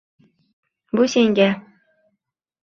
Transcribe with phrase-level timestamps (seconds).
[0.93, 1.61] Bu senga